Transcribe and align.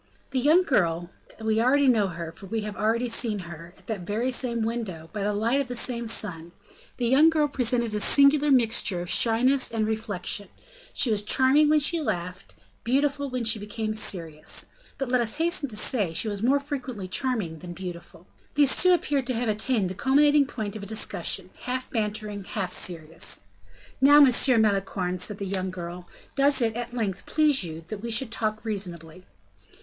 The 0.31 0.39
young 0.39 0.63
girl 0.63 1.11
we 1.39 1.57
know 1.59 2.07
her, 2.07 2.31
for 2.31 2.47
we 2.47 2.61
have 2.61 2.75
already 2.75 3.07
seen 3.07 3.37
her, 3.45 3.75
at 3.77 3.85
that 3.85 3.99
very 3.99 4.31
same 4.31 4.63
window, 4.63 5.11
by 5.13 5.21
the 5.21 5.31
light 5.31 5.61
of 5.61 5.67
that 5.67 5.75
same 5.75 6.07
sun 6.07 6.53
the 6.97 7.05
young 7.05 7.29
girl 7.29 7.47
presented 7.47 7.93
a 7.93 7.99
singular 7.99 8.49
mixture 8.49 9.01
of 9.03 9.11
shyness 9.11 9.69
and 9.71 9.85
reflection; 9.85 10.47
she 10.91 11.11
was 11.11 11.21
charming 11.21 11.69
when 11.69 11.79
she 11.79 11.99
laughed, 12.01 12.55
beautiful 12.83 13.29
when 13.29 13.43
she 13.43 13.59
became 13.59 13.93
serious; 13.93 14.65
but, 14.97 15.07
let 15.07 15.21
us 15.21 15.35
hasten 15.35 15.69
to 15.69 15.75
say, 15.75 16.13
she 16.13 16.27
was 16.27 16.41
more 16.41 16.59
frequently 16.59 17.07
charming 17.07 17.59
than 17.59 17.73
beautiful. 17.73 18.25
These 18.55 18.81
two 18.81 18.93
appeared 18.95 19.27
to 19.27 19.35
have 19.35 19.49
attained 19.49 19.87
the 19.87 19.93
culminating 19.93 20.47
point 20.47 20.75
of 20.75 20.81
a 20.81 20.87
discussion 20.87 21.51
half 21.65 21.91
bantering, 21.91 22.43
half 22.45 22.73
serious. 22.73 23.41
"Now, 24.01 24.19
Monsieur 24.19 24.57
Malicorne," 24.57 25.19
said 25.19 25.37
the 25.37 25.45
young 25.45 25.69
girl, 25.69 26.07
"does 26.35 26.59
it, 26.59 26.75
at 26.75 26.91
length, 26.95 27.27
please 27.27 27.63
you 27.63 27.85
that 27.89 28.01
we 28.01 28.09
should 28.09 28.31
talk 28.31 28.65
reasonably?" 28.65 29.25